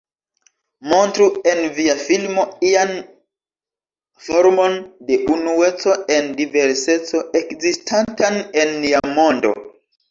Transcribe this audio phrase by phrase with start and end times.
[0.91, 2.95] Montru en via filmo ian
[4.29, 4.81] formon
[5.11, 9.57] de Unueco en Diverseco ekzistantan en nia mondo.